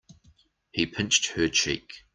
[0.71, 2.05] He pinched her cheek.